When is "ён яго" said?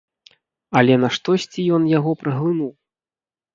1.77-2.11